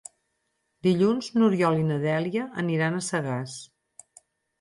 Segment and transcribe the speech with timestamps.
[0.85, 3.59] Dilluns n'Oriol i na Dèlia aniran a Sagàs.